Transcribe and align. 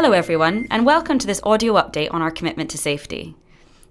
Hello, 0.00 0.12
everyone, 0.12 0.68
and 0.70 0.86
welcome 0.86 1.18
to 1.18 1.26
this 1.26 1.40
audio 1.42 1.74
update 1.74 2.14
on 2.14 2.22
our 2.22 2.30
commitment 2.30 2.70
to 2.70 2.78
safety. 2.78 3.34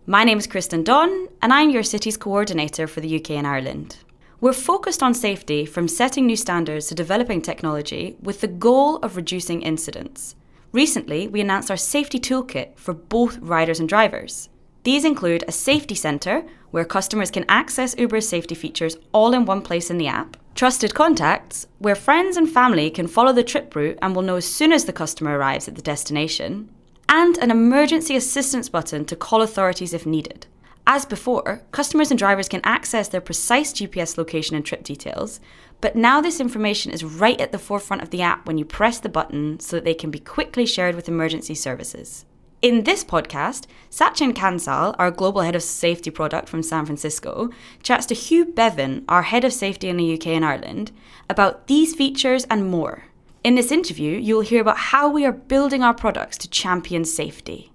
My 0.05 0.23
name 0.23 0.37
is 0.37 0.47
Kristen 0.47 0.81
Don, 0.81 1.27
and 1.41 1.51
I'm 1.51 1.69
your 1.69 1.83
city's 1.83 2.15
coordinator 2.15 2.87
for 2.87 3.01
the 3.01 3.17
UK 3.17 3.31
and 3.31 3.45
Ireland. 3.45 3.97
We're 4.39 4.53
focused 4.53 5.03
on 5.03 5.13
safety 5.13 5.65
from 5.65 5.89
setting 5.89 6.25
new 6.25 6.37
standards 6.37 6.87
to 6.87 6.95
developing 6.95 7.41
technology 7.41 8.15
with 8.21 8.39
the 8.39 8.47
goal 8.47 8.99
of 8.99 9.17
reducing 9.17 9.61
incidents. 9.61 10.37
Recently, 10.71 11.27
we 11.27 11.41
announced 11.41 11.69
our 11.69 11.75
safety 11.75 12.21
toolkit 12.21 12.77
for 12.77 12.93
both 12.93 13.37
riders 13.39 13.81
and 13.81 13.89
drivers. 13.89 14.47
These 14.83 15.03
include 15.03 15.43
a 15.45 15.51
safety 15.51 15.95
centre 15.95 16.45
where 16.71 16.85
customers 16.85 17.31
can 17.31 17.43
access 17.49 17.97
Uber's 17.97 18.29
safety 18.29 18.55
features 18.55 18.95
all 19.11 19.33
in 19.33 19.43
one 19.43 19.61
place 19.61 19.89
in 19.89 19.97
the 19.97 20.07
app, 20.07 20.37
trusted 20.57 20.95
contacts 20.95 21.67
where 21.77 21.93
friends 21.93 22.35
and 22.35 22.49
family 22.49 22.89
can 22.89 23.07
follow 23.07 23.31
the 23.31 23.43
trip 23.43 23.75
route 23.75 23.97
and 24.01 24.15
will 24.15 24.23
know 24.23 24.37
as 24.37 24.45
soon 24.45 24.73
as 24.73 24.85
the 24.85 24.91
customer 24.91 25.37
arrives 25.37 25.67
at 25.67 25.75
the 25.75 25.83
destination, 25.83 26.67
and 27.07 27.37
an 27.37 27.51
emergency 27.51 28.15
assistance 28.15 28.67
button 28.67 29.05
to 29.05 29.15
call 29.15 29.43
authorities 29.43 29.93
if 29.93 30.07
needed. 30.07 30.47
As 30.87 31.05
before, 31.05 31.61
customers 31.71 32.09
and 32.09 32.17
drivers 32.17 32.49
can 32.49 32.61
access 32.63 33.07
their 33.07 33.21
precise 33.21 33.71
GPS 33.71 34.17
location 34.17 34.55
and 34.55 34.65
trip 34.65 34.83
details, 34.83 35.39
but 35.79 35.95
now 35.95 36.21
this 36.21 36.39
information 36.39 36.91
is 36.91 37.03
right 37.03 37.39
at 37.39 37.51
the 37.51 37.59
forefront 37.59 38.01
of 38.01 38.09
the 38.09 38.23
app 38.23 38.47
when 38.47 38.57
you 38.57 38.65
press 38.65 38.99
the 38.99 39.09
button 39.09 39.59
so 39.59 39.75
that 39.75 39.85
they 39.85 39.93
can 39.93 40.09
be 40.09 40.17
quickly 40.17 40.65
shared 40.65 40.95
with 40.95 41.07
emergency 41.07 41.53
services. 41.53 42.25
In 42.59 42.85
this 42.85 43.03
podcast, 43.03 43.67
Sachin 43.91 44.33
Kansal, 44.33 44.95
our 44.97 45.11
global 45.11 45.41
head 45.41 45.55
of 45.55 45.61
safety 45.61 46.09
product 46.09 46.49
from 46.49 46.63
San 46.63 46.87
Francisco, 46.87 47.51
chats 47.83 48.07
to 48.07 48.15
Hugh 48.15 48.45
Bevan, 48.45 49.05
our 49.07 49.21
head 49.21 49.43
of 49.43 49.53
safety 49.53 49.89
in 49.89 49.97
the 49.97 50.15
UK 50.15 50.27
and 50.27 50.43
Ireland, 50.43 50.91
about 51.29 51.67
these 51.67 51.93
features 51.93 52.45
and 52.49 52.67
more. 52.67 53.03
In 53.43 53.53
this 53.53 53.71
interview, 53.71 54.17
you'll 54.17 54.41
hear 54.41 54.59
about 54.59 54.77
how 54.77 55.07
we 55.07 55.23
are 55.23 55.31
building 55.31 55.83
our 55.83 55.93
products 55.93 56.35
to 56.39 56.49
champion 56.49 57.05
safety. 57.05 57.71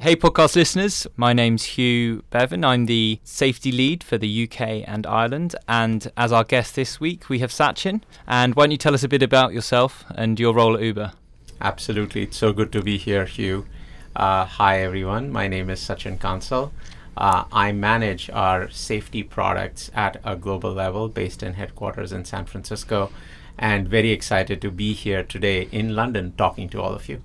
Hey, 0.00 0.16
podcast 0.16 0.56
listeners. 0.56 1.06
My 1.16 1.34
name's 1.34 1.64
Hugh 1.64 2.22
Bevan. 2.30 2.64
I'm 2.64 2.86
the 2.86 3.20
safety 3.22 3.70
lead 3.70 4.02
for 4.02 4.16
the 4.16 4.44
UK 4.44 4.82
and 4.86 5.06
Ireland. 5.06 5.54
And 5.68 6.10
as 6.16 6.32
our 6.32 6.44
guest 6.44 6.74
this 6.74 7.00
week, 7.00 7.28
we 7.28 7.40
have 7.40 7.50
Sachin. 7.50 8.02
And 8.26 8.54
why 8.54 8.62
don't 8.64 8.70
you 8.70 8.78
tell 8.78 8.94
us 8.94 9.02
a 9.02 9.08
bit 9.08 9.22
about 9.22 9.52
yourself 9.52 10.06
and 10.14 10.40
your 10.40 10.54
role 10.54 10.74
at 10.74 10.82
Uber? 10.82 11.12
Absolutely. 11.60 12.22
It's 12.22 12.36
so 12.36 12.52
good 12.52 12.72
to 12.72 12.82
be 12.82 12.98
here, 12.98 13.24
Hugh. 13.24 13.66
Uh, 14.14 14.44
hi, 14.44 14.80
everyone. 14.80 15.30
My 15.30 15.48
name 15.48 15.70
is 15.70 15.80
Sachin 15.80 16.18
Kansal. 16.18 16.70
Uh, 17.16 17.44
I 17.50 17.72
manage 17.72 18.28
our 18.30 18.68
safety 18.70 19.22
products 19.22 19.90
at 19.94 20.20
a 20.22 20.36
global 20.36 20.72
level 20.72 21.08
based 21.08 21.42
in 21.42 21.54
headquarters 21.54 22.12
in 22.12 22.24
San 22.24 22.44
Francisco 22.44 23.10
and 23.58 23.88
very 23.88 24.10
excited 24.10 24.60
to 24.60 24.70
be 24.70 24.92
here 24.92 25.22
today 25.22 25.68
in 25.72 25.96
London 25.96 26.34
talking 26.36 26.68
to 26.68 26.80
all 26.80 26.92
of 26.92 27.08
you. 27.08 27.22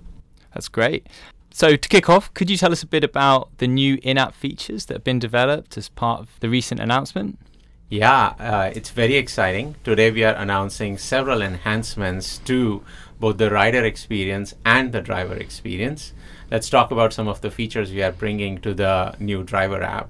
That's 0.53 0.69
great. 0.69 1.07
So, 1.53 1.75
to 1.75 1.89
kick 1.89 2.09
off, 2.09 2.33
could 2.33 2.49
you 2.49 2.55
tell 2.55 2.71
us 2.71 2.81
a 2.81 2.87
bit 2.87 3.03
about 3.03 3.49
the 3.57 3.67
new 3.67 3.99
in 4.03 4.17
app 4.17 4.33
features 4.33 4.85
that 4.85 4.93
have 4.93 5.03
been 5.03 5.19
developed 5.19 5.77
as 5.77 5.89
part 5.89 6.21
of 6.21 6.39
the 6.39 6.47
recent 6.47 6.79
announcement? 6.79 7.37
Yeah, 7.89 8.33
uh, 8.39 8.71
it's 8.73 8.89
very 8.89 9.15
exciting. 9.15 9.75
Today, 9.83 10.11
we 10.11 10.23
are 10.23 10.33
announcing 10.35 10.97
several 10.97 11.41
enhancements 11.41 12.37
to 12.45 12.81
both 13.21 13.37
the 13.37 13.51
rider 13.51 13.85
experience 13.85 14.55
and 14.65 14.91
the 14.91 14.99
driver 14.99 15.35
experience. 15.35 16.11
Let's 16.49 16.71
talk 16.71 16.89
about 16.89 17.13
some 17.13 17.27
of 17.27 17.41
the 17.41 17.51
features 17.51 17.91
we 17.91 18.01
are 18.01 18.11
bringing 18.11 18.59
to 18.61 18.73
the 18.73 19.15
new 19.19 19.43
driver 19.43 19.83
app. 19.83 20.09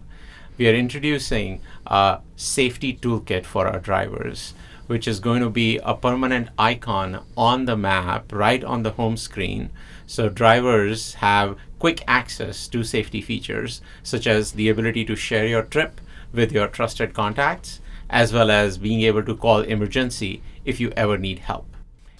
We 0.57 0.69
are 0.69 0.73
introducing 0.73 1.61
a 1.85 2.19
safety 2.37 2.93
toolkit 2.95 3.45
for 3.45 3.67
our 3.67 3.79
drivers, 3.79 4.53
which 4.87 5.09
is 5.09 5.19
going 5.19 5.41
to 5.41 5.49
be 5.49 5.77
a 5.79 5.93
permanent 5.93 6.49
icon 6.57 7.25
on 7.35 7.65
the 7.65 7.75
map 7.75 8.31
right 8.31 8.63
on 8.63 8.83
the 8.83 8.91
home 8.91 9.17
screen. 9.17 9.71
So 10.07 10.29
drivers 10.29 11.15
have 11.15 11.57
quick 11.79 12.03
access 12.07 12.67
to 12.69 12.83
safety 12.83 13.21
features, 13.21 13.81
such 14.03 14.25
as 14.25 14.53
the 14.53 14.69
ability 14.69 15.03
to 15.05 15.17
share 15.17 15.45
your 15.45 15.63
trip 15.63 15.99
with 16.31 16.53
your 16.53 16.69
trusted 16.69 17.13
contacts, 17.13 17.81
as 18.09 18.31
well 18.31 18.49
as 18.49 18.77
being 18.77 19.01
able 19.01 19.23
to 19.23 19.35
call 19.35 19.61
emergency 19.61 20.41
if 20.63 20.79
you 20.79 20.91
ever 20.95 21.17
need 21.17 21.39
help. 21.39 21.70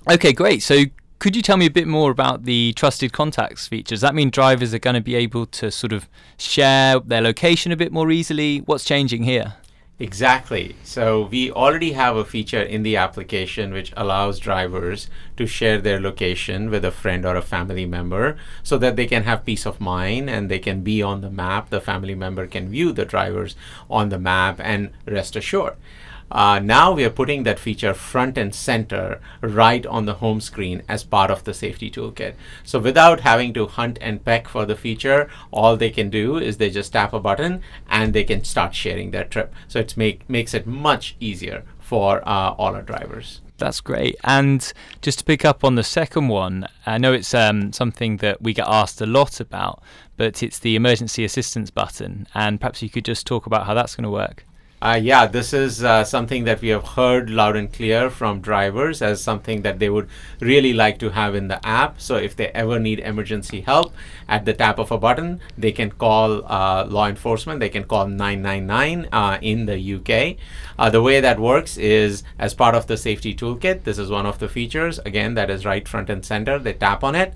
Okay, 0.10 0.34
great. 0.34 0.64
So 0.64 0.86
could 1.20 1.36
you 1.36 1.44
tell 1.44 1.58
me 1.58 1.68
a 1.68 1.72
bit 1.72 1.88
more 1.88 2.10
about 2.10 2.46
the 2.46 2.74
trusted 2.74 3.14
contacts 3.14 3.68
feature? 3.68 3.94
Does 3.94 4.02
that 4.02 4.16
mean 4.16 4.32
drivers 4.32 4.74
are 4.74 4.80
going 4.80 4.96
to 4.96 5.02
be 5.02 5.16
able 5.16 5.46
to 5.48 5.70
sort 5.70 5.94
of 5.94 6.10
share 6.38 7.00
their 7.00 7.22
location 7.22 7.72
a 7.72 7.76
bit 7.76 7.92
more 7.92 8.10
easily? 8.10 8.60
What's 8.60 8.84
changing 8.84 9.24
here? 9.24 9.54
Exactly. 10.00 10.76
So 10.84 11.28
we 11.28 11.52
already 11.52 11.92
have 11.92 12.16
a 12.16 12.26
feature 12.26 12.62
in 12.64 12.82
the 12.82 12.98
application 12.98 13.72
which 13.72 13.94
allows 13.96 14.40
drivers 14.40 15.12
to 15.38 15.46
share 15.46 15.78
their 15.78 16.02
location 16.02 16.72
with 16.72 16.84
a 16.84 16.90
friend 16.90 17.24
or 17.24 17.36
a 17.36 17.42
family 17.44 17.86
member 17.86 18.36
so 18.64 18.80
that 18.80 18.96
they 18.96 19.06
can 19.06 19.22
have 19.24 19.46
peace 19.46 19.68
of 19.68 19.80
mind 19.80 20.28
and 20.28 20.50
they 20.50 20.58
can 20.58 20.82
be 20.82 21.04
on 21.04 21.22
the 21.22 21.30
map. 21.30 21.70
The 21.70 21.80
family 21.80 22.16
member 22.16 22.48
can 22.48 22.70
view 22.70 22.92
the 22.92 23.06
drivers 23.06 23.56
on 23.92 24.10
the 24.10 24.18
map 24.18 24.60
and 24.60 24.90
rest 25.06 25.36
assured. 25.36 25.76
Uh, 26.32 26.60
now 26.60 26.94
we 26.94 27.04
are 27.04 27.10
putting 27.10 27.44
that 27.44 27.60
feature 27.60 27.94
front 27.94 28.38
and 28.38 28.56
center 28.56 29.20
right 29.42 29.86
on 29.86 30.06
the 30.06 30.16
home 30.16 30.40
screen 30.40 30.82
as 30.88 31.04
part 31.04 31.30
of 31.30 31.44
the 31.44 31.54
safety 31.54 31.92
toolkit. 31.92 32.36
So 32.64 32.80
without 32.80 33.20
having 33.20 33.54
to 33.54 33.68
hunt 33.68 33.98
and 34.02 34.24
peck 34.24 34.48
for 34.48 34.66
the 34.66 34.76
feature, 34.76 35.30
all 35.52 35.76
they 35.76 35.90
can 35.90 36.10
do 36.10 36.38
is 36.38 36.58
they 36.58 36.70
just 36.70 36.94
tap 36.94 37.14
a 37.14 37.20
button 37.20 37.62
and 37.90 38.14
they 38.14 38.24
can 38.24 38.44
start 38.46 38.74
sharing 38.74 39.12
their 39.12 39.26
trip. 39.26 39.54
So 39.68 39.80
it 39.80 39.98
make, 39.98 40.30
makes 40.30 40.54
it 40.54 40.66
much 40.66 41.16
easier 41.20 41.64
for 41.80 42.22
uh, 42.28 42.52
all 42.52 42.76
our 42.76 42.82
drivers. 42.82 43.42
That's 43.58 43.82
great. 43.82 44.16
And 44.24 44.74
just 45.02 45.20
to 45.20 45.26
pick 45.26 45.46
up 45.46 45.64
on 45.64 45.76
the 45.76 45.84
second 45.84 46.30
one, 46.30 46.68
I 46.86 46.98
know 46.98 47.14
it's 47.14 47.34
um, 47.34 47.74
something 47.74 48.18
that 48.18 48.42
we 48.42 48.54
get 48.54 48.68
asked 48.68 49.02
a 49.02 49.06
lot 49.06 49.40
about, 49.40 49.84
but 50.18 50.42
it's 50.42 50.58
the 50.58 50.76
emergency 50.76 51.24
assistance 51.26 51.70
button. 51.70 52.28
And 52.34 52.60
perhaps 52.60 52.82
you 52.82 52.90
could 52.90 53.06
just 53.06 53.28
talk 53.28 53.46
about 53.46 53.68
how 53.68 53.76
that's 53.76 53.96
going 53.96 54.06
to 54.06 54.10
work. 54.10 54.46
Uh, 54.82 55.00
yeah, 55.00 55.28
this 55.28 55.54
is 55.54 55.84
uh, 55.84 56.04
something 56.04 56.44
that 56.46 56.60
we 56.60 56.70
have 56.70 56.84
heard 56.84 57.30
loud 57.30 57.56
and 57.56 57.72
clear 57.72 58.10
from 58.10 58.42
drivers 58.42 59.00
as 59.00 59.22
something 59.22 59.62
that 59.62 59.78
they 59.78 59.92
would 59.92 60.10
really 60.40 60.74
like 60.74 60.98
to 60.98 61.12
have 61.12 61.36
in 61.36 61.50
the 61.50 61.64
app. 61.64 62.02
So 62.02 62.16
if 62.16 62.36
they 62.36 62.48
ever 62.48 62.80
need 62.80 63.00
emergency 63.00 63.62
help, 63.62 63.94
at 64.28 64.46
the 64.46 64.54
tap 64.54 64.80
of 64.80 64.90
a 64.90 64.98
button, 64.98 65.40
they 65.56 65.72
can 65.72 65.92
call 65.92 66.44
uh, 66.52 66.88
law 66.88 67.08
enforcement. 67.08 67.60
They 67.60 67.70
can 67.70 67.84
call 67.84 68.08
999 68.08 69.08
uh, 69.12 69.38
in 69.40 69.68
the 69.68 69.78
UK. 69.78 70.38
Uh, 70.80 70.90
the 70.90 71.04
way 71.04 71.22
that 71.22 71.40
works 71.40 71.78
is 71.78 72.24
as 72.40 72.56
part 72.56 72.74
of 72.74 72.88
the 72.88 72.98
safety 72.98 73.36
toolkit. 73.36 73.84
This 73.84 74.00
is 74.00 74.10
one 74.10 74.26
of 74.26 74.40
the 74.40 74.50
features. 74.50 74.98
Again, 75.06 75.36
that 75.36 75.52
is 75.52 75.64
right 75.64 75.88
front 75.88 76.10
and 76.10 76.26
center. 76.26 76.58
They 76.58 76.74
tap 76.74 77.04
on 77.04 77.14
it 77.14 77.36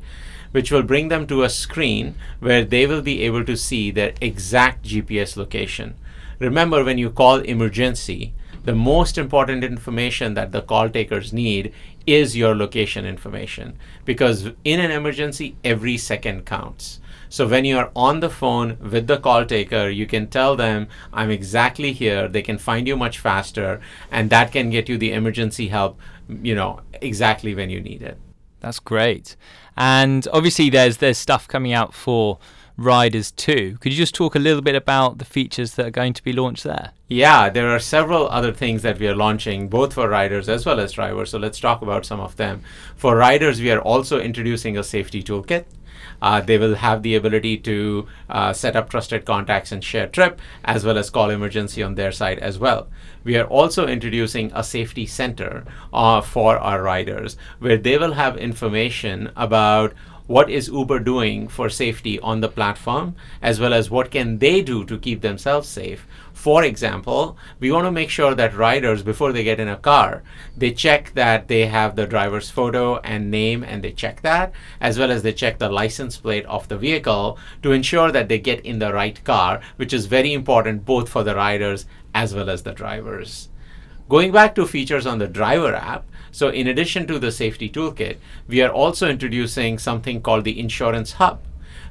which 0.52 0.72
will 0.72 0.84
bring 0.84 1.10
them 1.10 1.28
to 1.28 1.44
a 1.44 1.50
screen 1.50 2.16
where 2.40 2.64
they 2.64 2.88
will 2.88 3.02
be 3.02 3.24
able 3.24 3.44
to 3.44 3.58
see 3.58 3.92
their 3.92 4.14
exact 4.22 4.86
GPS 4.86 5.36
location. 5.36 5.96
Remember, 6.40 6.84
when 6.84 6.98
you 6.98 7.10
call 7.10 7.40
emergency, 7.40 8.34
the 8.64 8.76
most 8.76 9.18
important 9.18 9.64
information 9.64 10.34
that 10.34 10.52
the 10.52 10.62
call 10.62 10.90
takers 10.90 11.32
need 11.32 11.72
is 12.08 12.36
your 12.36 12.56
location 12.56 13.06
information 13.06 13.78
because 14.06 14.50
in 14.64 14.80
an 14.80 14.92
emergency, 14.92 15.56
every 15.64 15.98
second 15.98 16.46
counts. 16.46 17.00
So 17.30 17.48
when 17.48 17.66
you 17.66 17.78
are 17.78 17.92
on 17.96 18.20
the 18.20 18.30
phone 18.30 18.78
with 18.80 19.08
the 19.08 19.18
call 19.18 19.46
taker, 19.46 19.90
you 19.90 20.06
can 20.06 20.28
tell 20.28 20.56
them, 20.56 20.88
I'm 21.12 21.30
exactly 21.30 21.92
here. 21.92 22.28
They 22.28 22.42
can 22.42 22.58
find 22.58 22.88
you 22.88 22.96
much 22.96 23.20
faster, 23.20 23.82
and 24.12 24.30
that 24.30 24.52
can 24.52 24.70
get 24.70 24.88
you 24.88 24.98
the 24.98 25.12
emergency 25.12 25.68
help, 25.68 26.00
you 26.42 26.56
know, 26.56 26.82
exactly 27.02 27.54
when 27.54 27.70
you 27.70 27.82
need 27.82 28.02
it. 28.02 28.18
That's 28.62 28.80
great. 28.80 29.36
And 29.76 30.28
obviously 30.32 30.70
there's 30.70 30.98
there's 30.98 31.18
stuff 31.18 31.48
coming 31.48 31.74
out 31.74 31.94
for 31.94 32.40
Riders 32.78 33.32
too. 33.32 33.78
Could 33.80 33.94
you 33.94 33.98
just 33.98 34.14
talk 34.14 34.36
a 34.36 34.40
little 34.40 34.62
bit 34.62 34.76
about 34.76 35.18
the 35.18 35.26
features 35.26 35.76
that 35.76 35.86
are 35.88 35.92
going 35.92 36.14
to 36.14 36.24
be 36.24 36.34
launched 36.34 36.66
there? 36.66 36.92
Yeah, 37.08 37.50
there 37.50 37.70
are 37.70 37.80
several 37.80 38.28
other 38.28 38.52
things 38.52 38.82
that 38.82 39.00
we 39.00 39.08
are 39.08 39.16
launching, 39.16 39.70
both 39.70 39.94
for 39.94 40.10
riders 40.10 40.50
as 40.50 40.66
well 40.66 40.80
as 40.82 40.92
drivers. 40.92 41.30
So 41.30 41.38
let's 41.38 41.60
talk 41.60 41.82
about 41.82 42.06
some 42.06 42.20
of 42.20 42.36
them. 42.36 42.64
For 42.98 43.16
riders, 43.16 43.62
we 43.62 43.72
are 43.72 43.80
also 43.80 44.20
introducing 44.20 44.78
a 44.78 44.84
safety 44.84 45.24
toolkit. 45.24 45.66
Uh, 46.22 46.42
they 46.42 46.58
will 46.58 46.76
have 46.76 47.02
the 47.02 47.16
ability 47.16 47.58
to 47.58 48.08
uh, 48.30 48.52
set 48.54 48.76
up 48.76 48.90
trusted 48.90 49.26
contacts 49.26 49.72
and 49.72 49.84
share 49.84 50.08
trip, 50.08 50.40
as 50.64 50.84
well 50.84 50.98
as 50.98 51.10
call 51.10 51.30
emergency 51.30 51.82
on 51.82 51.96
their 51.96 52.12
side 52.12 52.40
as 52.40 52.60
well. 52.60 52.88
We 53.24 53.38
are 53.38 53.46
also 53.46 53.88
introducing 53.88 54.52
a 54.54 54.64
safety 54.64 55.06
center 55.06 55.66
uh, 55.94 56.22
for 56.22 56.58
our 56.58 56.82
riders, 56.82 57.38
where 57.60 57.78
they 57.78 57.98
will 57.98 58.14
have 58.14 58.38
information 58.38 59.32
about 59.36 59.94
what 60.28 60.50
is 60.50 60.70
Uber 60.70 61.00
doing 61.00 61.48
for 61.48 61.70
safety 61.70 62.20
on 62.20 62.42
the 62.42 62.50
platform, 62.50 63.16
as 63.42 63.60
well 63.60 63.74
as 63.74 63.92
what 63.92 64.10
can 64.10 64.40
they 64.40 64.62
do 64.62 64.84
to 64.86 64.98
keep 64.98 65.22
themselves 65.22 65.70
safe. 65.70 66.08
For 66.34 66.64
example, 66.64 67.38
we 67.60 67.72
want 67.72 67.86
to 67.86 67.92
make 67.92 68.10
sure 68.10 68.34
that 68.34 68.56
riders, 68.56 69.04
before 69.04 69.32
they 69.32 69.44
get 69.44 69.60
in 69.60 69.68
a 69.68 69.78
car, 69.78 70.24
they 70.58 70.72
check 70.72 71.14
that 71.14 71.48
they 71.48 71.68
have 71.68 71.96
the 71.96 72.08
driver's 72.08 72.50
photo 72.50 72.98
and 72.98 73.30
name, 73.30 73.64
and 73.64 73.84
they 73.84 73.92
check 73.92 74.22
that, 74.22 74.52
as 74.82 74.98
well 74.98 75.12
as 75.12 75.22
they 75.22 75.34
check 75.34 75.60
the 75.60 75.70
license 75.70 76.18
plate 76.18 76.46
of 76.46 76.68
the 76.68 76.78
vehicle 76.78 77.38
to 77.62 77.72
ensure 77.72 78.12
that 78.12 78.28
they 78.28 78.40
get 78.40 78.66
in 78.66 78.80
the 78.80 78.94
right 78.94 79.24
car, 79.24 79.62
which 79.76 79.94
is 79.94 80.08
very 80.08 80.34
important 80.34 80.86
both 80.86 81.08
for 81.08 81.24
the 81.24 81.36
riders 81.36 81.86
as 82.14 82.34
well 82.34 82.50
as 82.50 82.64
the 82.64 82.74
drivers. 82.74 83.50
Going 84.08 84.32
back 84.32 84.54
to 84.54 84.68
features 84.68 85.08
on 85.08 85.18
the 85.18 85.28
driver 85.28 85.74
app, 85.74 86.06
so 86.32 86.50
in 86.50 86.68
addition 86.68 87.08
to 87.08 87.18
the 87.18 87.32
safety 87.32 87.68
toolkit, 87.68 88.18
we 88.48 88.62
are 88.62 88.70
also 88.70 89.10
introducing 89.10 89.80
something 89.80 90.22
called 90.22 90.44
the 90.44 90.60
insurance 90.60 91.14
hub. 91.14 91.42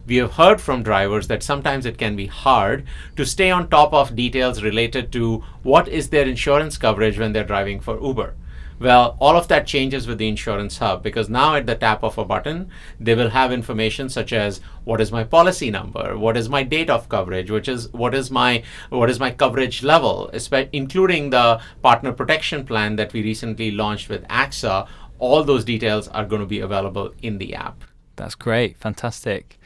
We 0.06 0.16
have 0.16 0.34
heard 0.34 0.60
from 0.60 0.84
drivers 0.84 1.26
that 1.26 1.42
sometimes 1.42 1.86
it 1.86 1.98
can 1.98 2.14
be 2.14 2.26
hard 2.26 2.86
to 3.16 3.26
stay 3.26 3.50
on 3.50 3.68
top 3.68 3.92
of 3.92 4.14
details 4.14 4.62
related 4.62 5.10
to 5.12 5.42
what 5.64 5.88
is 5.88 6.10
their 6.10 6.28
insurance 6.28 6.78
coverage 6.78 7.18
when 7.18 7.32
they're 7.32 7.42
driving 7.42 7.80
for 7.80 8.00
Uber. 8.00 8.34
Well, 8.80 9.16
all 9.20 9.36
of 9.36 9.48
that 9.48 9.66
changes 9.66 10.06
with 10.06 10.18
the 10.18 10.28
Insurance 10.28 10.78
Hub 10.78 11.02
because 11.02 11.28
now 11.28 11.54
at 11.54 11.66
the 11.66 11.76
tap 11.76 12.02
of 12.02 12.18
a 12.18 12.24
button, 12.24 12.70
they 12.98 13.14
will 13.14 13.30
have 13.30 13.52
information 13.52 14.08
such 14.08 14.32
as 14.32 14.60
what 14.84 15.00
is 15.00 15.12
my 15.12 15.22
policy 15.22 15.70
number, 15.70 16.18
what 16.18 16.36
is 16.36 16.48
my 16.48 16.64
date 16.64 16.90
of 16.90 17.08
coverage, 17.08 17.50
which 17.50 17.68
is 17.68 17.92
what 17.92 18.14
is 18.14 18.30
my 18.30 18.62
what 18.90 19.10
is 19.10 19.20
my 19.20 19.30
coverage 19.30 19.82
level, 19.82 20.30
including 20.72 21.30
the 21.30 21.60
partner 21.82 22.12
protection 22.12 22.64
plan 22.66 22.96
that 22.96 23.12
we 23.12 23.22
recently 23.22 23.70
launched 23.70 24.08
with 24.08 24.26
AXA. 24.28 24.88
All 25.20 25.44
those 25.44 25.64
details 25.64 26.08
are 26.08 26.24
going 26.24 26.40
to 26.40 26.46
be 26.46 26.60
available 26.60 27.14
in 27.22 27.38
the 27.38 27.54
app. 27.54 27.84
That's 28.16 28.34
great, 28.34 28.76
fantastic. 28.78 29.58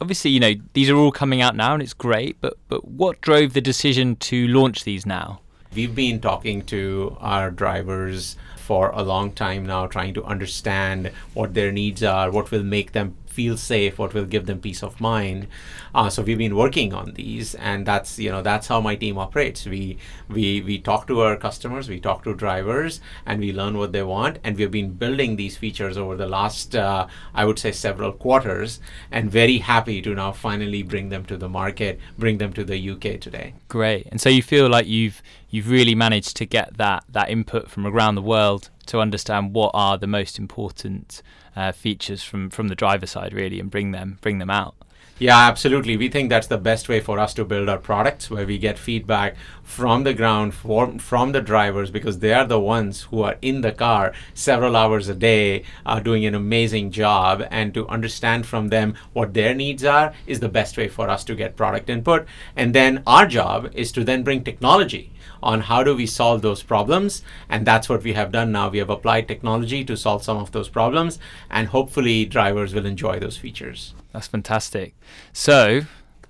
Obviously 0.00 0.30
you 0.30 0.40
know 0.40 0.54
these 0.72 0.90
are 0.90 0.96
all 0.96 1.12
coming 1.12 1.40
out 1.40 1.56
now 1.56 1.72
and 1.72 1.82
it's 1.82 1.94
great 1.94 2.38
but 2.42 2.58
but 2.68 2.86
what 2.86 3.20
drove 3.22 3.54
the 3.54 3.62
decision 3.62 4.16
to 4.16 4.46
launch 4.48 4.84
these 4.84 5.06
now 5.06 5.40
we've 5.76 5.94
been 5.94 6.20
talking 6.20 6.62
to 6.62 7.16
our 7.20 7.50
drivers 7.50 8.36
for 8.56 8.90
a 8.90 9.02
long 9.02 9.30
time 9.30 9.64
now, 9.64 9.86
trying 9.86 10.14
to 10.14 10.24
understand 10.24 11.12
what 11.34 11.54
their 11.54 11.70
needs 11.70 12.02
are, 12.02 12.30
what 12.30 12.50
will 12.50 12.64
make 12.64 12.92
them 12.92 13.14
feel 13.36 13.56
safe, 13.56 13.98
what 13.98 14.14
will 14.14 14.24
give 14.24 14.46
them 14.46 14.58
peace 14.60 14.82
of 14.82 14.98
mind. 14.98 15.46
Uh, 15.94 16.08
so 16.08 16.22
we've 16.22 16.38
been 16.38 16.56
working 16.56 16.92
on 16.94 17.12
these, 17.14 17.54
and 17.54 17.86
that's 17.86 18.18
you 18.18 18.30
know 18.30 18.42
that's 18.42 18.66
how 18.66 18.80
my 18.80 18.96
team 18.96 19.18
operates. 19.18 19.66
We 19.66 19.98
we 20.28 20.62
we 20.62 20.78
talk 20.78 21.06
to 21.08 21.20
our 21.20 21.36
customers, 21.36 21.88
we 21.88 22.00
talk 22.00 22.24
to 22.24 22.34
drivers, 22.34 23.00
and 23.26 23.40
we 23.40 23.52
learn 23.52 23.78
what 23.78 23.92
they 23.92 24.02
want. 24.02 24.38
And 24.42 24.56
we've 24.56 24.70
been 24.70 24.92
building 25.04 25.36
these 25.36 25.56
features 25.56 25.96
over 25.96 26.16
the 26.16 26.26
last 26.26 26.74
uh, 26.74 27.06
I 27.34 27.44
would 27.44 27.58
say 27.58 27.72
several 27.72 28.12
quarters, 28.12 28.80
and 29.10 29.30
very 29.30 29.58
happy 29.58 30.00
to 30.02 30.14
now 30.14 30.32
finally 30.32 30.82
bring 30.82 31.10
them 31.10 31.24
to 31.26 31.36
the 31.36 31.48
market, 31.48 32.00
bring 32.18 32.38
them 32.38 32.52
to 32.54 32.64
the 32.64 32.78
UK 32.90 33.20
today. 33.20 33.54
Great, 33.68 34.08
and 34.10 34.20
so 34.20 34.28
you 34.30 34.42
feel 34.42 34.68
like 34.68 34.86
you've 34.86 35.22
you've 35.56 35.70
really 35.70 35.94
managed 35.94 36.36
to 36.36 36.44
get 36.44 36.76
that 36.76 37.02
that 37.08 37.30
input 37.30 37.70
from 37.70 37.86
around 37.86 38.14
the 38.14 38.22
world 38.22 38.68
to 38.84 39.00
understand 39.00 39.54
what 39.54 39.70
are 39.72 39.96
the 39.96 40.06
most 40.06 40.38
important 40.38 41.22
uh, 41.56 41.72
features 41.72 42.22
from 42.22 42.50
from 42.50 42.68
the 42.68 42.74
driver 42.74 43.06
side 43.06 43.32
really 43.32 43.58
and 43.58 43.70
bring 43.70 43.90
them 43.90 44.18
bring 44.20 44.38
them 44.38 44.50
out 44.50 44.74
yeah, 45.18 45.48
absolutely. 45.48 45.96
We 45.96 46.10
think 46.10 46.28
that's 46.28 46.48
the 46.48 46.58
best 46.58 46.90
way 46.90 47.00
for 47.00 47.18
us 47.18 47.32
to 47.34 47.44
build 47.46 47.70
our 47.70 47.78
products, 47.78 48.30
where 48.30 48.44
we 48.44 48.58
get 48.58 48.78
feedback 48.78 49.34
from 49.62 50.04
the 50.04 50.12
ground 50.12 50.52
for, 50.52 50.98
from 50.98 51.32
the 51.32 51.40
drivers 51.40 51.90
because 51.90 52.18
they 52.18 52.34
are 52.34 52.44
the 52.44 52.60
ones 52.60 53.04
who 53.04 53.22
are 53.22 53.36
in 53.40 53.62
the 53.62 53.72
car 53.72 54.12
several 54.34 54.76
hours 54.76 55.08
a 55.08 55.14
day, 55.14 55.62
uh, 55.86 56.00
doing 56.00 56.26
an 56.26 56.34
amazing 56.34 56.90
job. 56.90 57.42
And 57.50 57.72
to 57.72 57.88
understand 57.88 58.44
from 58.44 58.68
them 58.68 58.94
what 59.14 59.32
their 59.32 59.54
needs 59.54 59.84
are 59.84 60.12
is 60.26 60.40
the 60.40 60.50
best 60.50 60.76
way 60.76 60.86
for 60.86 61.08
us 61.08 61.24
to 61.24 61.34
get 61.34 61.56
product 61.56 61.88
input. 61.88 62.26
And 62.54 62.74
then 62.74 63.02
our 63.06 63.26
job 63.26 63.70
is 63.72 63.92
to 63.92 64.04
then 64.04 64.22
bring 64.22 64.44
technology 64.44 65.12
on 65.42 65.62
how 65.62 65.82
do 65.82 65.94
we 65.94 66.06
solve 66.06 66.42
those 66.42 66.62
problems. 66.62 67.22
And 67.48 67.66
that's 67.66 67.88
what 67.88 68.02
we 68.02 68.12
have 68.14 68.32
done. 68.32 68.52
Now 68.52 68.68
we 68.68 68.78
have 68.78 68.90
applied 68.90 69.28
technology 69.28 69.84
to 69.84 69.96
solve 69.96 70.24
some 70.24 70.36
of 70.36 70.52
those 70.52 70.68
problems. 70.68 71.18
And 71.50 71.68
hopefully 71.68 72.24
drivers 72.24 72.74
will 72.74 72.86
enjoy 72.86 73.18
those 73.18 73.36
features. 73.36 73.94
That's 74.12 74.28
fantastic. 74.28 74.94
So 75.32 75.82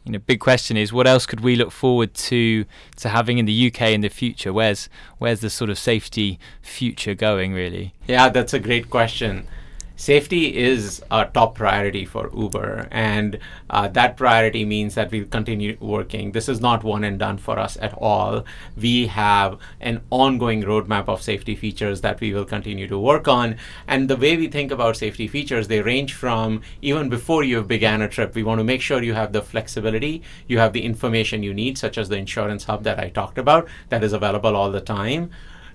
you 0.06 0.12
know 0.12 0.18
big 0.20 0.38
question 0.38 0.76
is 0.76 0.92
what 0.92 1.06
else 1.06 1.26
could 1.26 1.40
we 1.40 1.56
look 1.56 1.72
forward 1.72 2.14
to 2.14 2.64
to 2.96 3.08
having 3.08 3.38
in 3.38 3.44
the 3.44 3.66
UK 3.66 3.82
in 3.90 4.00
the 4.02 4.08
future? 4.08 4.52
Where's 4.52 4.88
where's 5.18 5.40
the 5.40 5.50
sort 5.50 5.68
of 5.68 5.78
safety 5.78 6.38
future 6.62 7.14
going 7.14 7.52
really? 7.52 7.92
Yeah 8.06 8.28
that's 8.28 8.54
a 8.54 8.60
great 8.60 8.88
question 8.88 9.48
safety 9.96 10.56
is 10.56 11.02
a 11.10 11.24
top 11.24 11.54
priority 11.54 12.04
for 12.04 12.30
Uber, 12.36 12.86
and 12.90 13.38
uh, 13.70 13.88
that 13.88 14.16
priority 14.16 14.64
means 14.64 14.94
that 14.94 15.10
we'll 15.10 15.24
continue 15.26 15.76
working. 15.80 16.32
This 16.32 16.48
is 16.48 16.60
not 16.60 16.84
one 16.84 17.02
and 17.02 17.18
done 17.18 17.38
for 17.38 17.58
us 17.58 17.76
at 17.80 17.94
all. 17.94 18.44
We 18.76 19.06
have 19.08 19.58
an 19.80 20.02
ongoing 20.10 20.62
roadmap 20.62 21.08
of 21.08 21.22
safety 21.22 21.56
features 21.56 22.02
that 22.02 22.20
we 22.20 22.32
will 22.32 22.44
continue 22.44 22.86
to 22.88 22.98
work 22.98 23.26
on. 23.26 23.56
And 23.88 24.08
the 24.08 24.16
way 24.16 24.36
we 24.36 24.48
think 24.48 24.70
about 24.70 24.96
safety 24.96 25.26
features, 25.26 25.68
they 25.68 25.80
range 25.80 26.12
from 26.12 26.62
even 26.82 27.08
before 27.08 27.42
you 27.42 27.62
began 27.62 28.02
a 28.02 28.08
trip, 28.08 28.34
we 28.34 28.42
want 28.42 28.58
to 28.58 28.64
make 28.64 28.82
sure 28.82 29.02
you 29.02 29.14
have 29.14 29.32
the 29.32 29.42
flexibility, 29.42 30.22
you 30.46 30.58
have 30.58 30.72
the 30.72 30.84
information 30.84 31.42
you 31.42 31.54
need, 31.54 31.78
such 31.78 31.98
as 31.98 32.08
the 32.08 32.16
insurance 32.16 32.64
hub 32.64 32.84
that 32.84 33.00
I 33.00 33.08
talked 33.08 33.38
about, 33.38 33.68
that 33.88 34.04
is 34.04 34.12
available 34.12 34.54
all 34.54 34.70
the 34.70 34.80
time, 34.80 35.30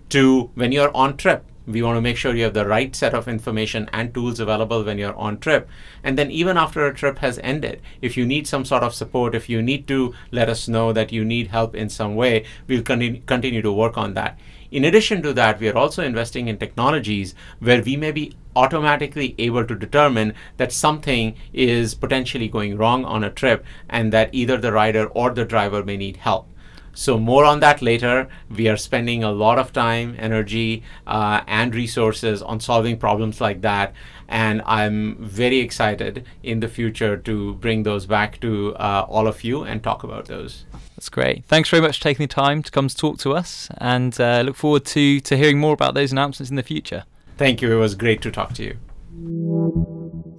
to 0.10 0.52
when 0.56 0.72
you're 0.72 0.96
on 0.96 1.18
trip 1.18 1.46
we 1.68 1.82
want 1.82 1.98
to 1.98 2.02
make 2.02 2.18
sure 2.18 2.36
you 2.36 2.44
have 2.44 2.54
the 2.54 2.68
right 2.68 2.96
set 2.96 3.14
of 3.14 3.28
information 3.28 3.90
and 3.94 4.14
tools 4.14 4.40
available 4.40 4.84
when 4.84 4.98
you're 4.98 5.16
on 5.16 5.40
trip. 5.40 5.70
And 6.04 6.18
then, 6.18 6.32
even 6.32 6.58
after 6.58 6.86
a 6.86 6.94
trip 6.94 7.20
has 7.20 7.40
ended, 7.44 7.82
if 8.02 8.18
you 8.18 8.26
need 8.26 8.48
some 8.48 8.66
sort 8.66 8.84
of 8.84 8.94
support, 8.94 9.36
if 9.36 9.50
you 9.50 9.62
need 9.62 9.88
to 9.88 10.14
let 10.32 10.50
us 10.50 10.68
know 10.68 10.92
that 10.94 11.12
you 11.12 11.24
need 11.24 11.48
help 11.48 11.76
in 11.76 11.90
some 11.90 12.16
way, 12.16 12.46
we'll 12.68 12.84
continue, 12.84 13.22
continue 13.22 13.62
to 13.62 13.72
work 13.72 13.98
on 13.98 14.14
that. 14.16 14.40
In 14.72 14.86
addition 14.86 15.22
to 15.24 15.34
that, 15.34 15.60
we 15.60 15.68
are 15.68 15.78
also 15.78 16.02
investing 16.02 16.48
in 16.48 16.58
technologies 16.58 17.36
where 17.60 17.82
we 17.82 17.98
may 17.98 18.12
be 18.12 18.34
automatically 18.56 19.36
able 19.38 19.66
to 19.66 19.76
determine 19.76 20.34
that 20.58 20.72
something 20.72 21.36
is 21.52 21.94
potentially 21.94 22.48
going 22.48 22.78
wrong 22.78 23.04
on 23.04 23.24
a 23.24 23.30
trip 23.30 23.66
and 23.90 24.14
that 24.14 24.30
either 24.32 24.58
the 24.58 24.72
rider 24.72 25.08
or 25.08 25.32
the 25.32 25.44
driver 25.44 25.84
may 25.84 25.98
need 25.98 26.18
help. 26.18 26.48
So, 26.94 27.18
more 27.18 27.46
on 27.46 27.60
that 27.62 27.82
later. 27.82 28.28
We 28.50 28.68
are 28.68 28.78
spending 28.78 29.24
a 29.24 29.32
lot 29.32 29.58
of 29.58 29.72
time, 29.72 30.16
energy, 30.20 30.84
uh, 31.08 31.42
and 31.48 31.74
resources 31.74 32.42
on 32.42 32.60
solving 32.60 32.98
problems 32.98 33.40
like 33.40 33.62
that. 33.62 33.94
And 34.28 34.62
I'm 34.66 35.18
very 35.20 35.60
excited 35.60 36.26
in 36.44 36.60
the 36.60 36.68
future 36.68 37.18
to 37.18 37.54
bring 37.56 37.84
those 37.84 38.06
back 38.06 38.40
to 38.42 38.76
uh, 38.76 39.06
all 39.10 39.28
of 39.28 39.44
you 39.44 39.64
and 39.64 39.84
talk 39.84 40.04
about 40.04 40.26
those. 40.26 40.66
That's 40.96 41.10
great. 41.10 41.46
Thanks 41.46 41.70
very 41.70 41.82
much 41.82 41.98
for 41.98 42.04
taking 42.04 42.26
the 42.26 42.34
time 42.34 42.62
to 42.64 42.72
come 42.72 42.88
to 42.88 42.96
talk 42.96 43.18
to 43.20 43.34
us 43.34 43.70
and 43.80 44.20
uh, 44.20 44.42
look 44.46 44.56
forward 44.56 44.86
to, 44.86 45.20
to 45.22 45.38
hearing 45.38 45.60
more 45.60 45.74
about 45.74 45.96
those 45.96 46.12
announcements 46.12 46.50
in 46.50 46.56
the 46.56 46.64
future. 46.64 47.04
Thank 47.38 47.62
you. 47.62 47.72
It 47.72 47.78
was 47.78 47.96
great 47.96 48.22
to 48.22 48.32
talk 48.32 48.54
to 48.54 48.64
you. 48.64 48.78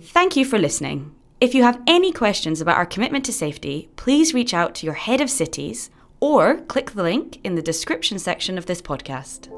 Thank 0.03 0.37
you 0.37 0.45
for 0.45 0.59
listening. 0.59 1.15
If 1.41 1.55
you 1.55 1.65
have 1.65 1.81
any 1.87 2.13
questions 2.13 2.61
about 2.61 2.77
our 2.77 2.87
commitment 2.87 3.25
to 3.25 3.33
safety, 3.33 3.89
please 3.97 4.33
reach 4.33 4.55
out 4.55 4.77
to 4.77 4.87
your 4.87 4.95
head 4.95 5.21
of 5.21 5.29
cities 5.29 5.91
or 6.23 6.59
click 6.69 6.93
the 6.93 7.03
link 7.03 7.41
in 7.43 7.57
the 7.57 7.63
description 7.63 8.17
section 8.17 8.57
of 8.57 8.67
this 8.67 8.81
podcast. 8.81 9.52